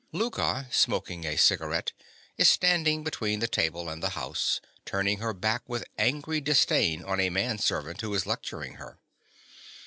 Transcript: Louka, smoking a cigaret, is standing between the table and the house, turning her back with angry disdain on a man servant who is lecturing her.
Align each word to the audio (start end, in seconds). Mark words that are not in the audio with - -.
Louka, 0.11 0.65
smoking 0.73 1.25
a 1.27 1.35
cigaret, 1.37 1.93
is 2.35 2.49
standing 2.49 3.03
between 3.03 3.39
the 3.39 3.47
table 3.47 3.87
and 3.87 4.01
the 4.01 4.09
house, 4.17 4.59
turning 4.83 5.19
her 5.19 5.31
back 5.31 5.61
with 5.67 5.85
angry 5.95 6.41
disdain 6.41 7.03
on 7.05 7.19
a 7.19 7.29
man 7.29 7.59
servant 7.59 8.01
who 8.01 8.11
is 8.15 8.25
lecturing 8.25 8.77
her. 8.77 8.97